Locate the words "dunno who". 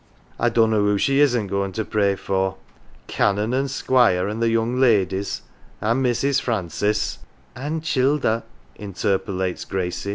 0.49-0.97